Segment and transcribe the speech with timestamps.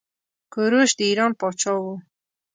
[0.53, 1.95] کوروش د ايران پاچا وه.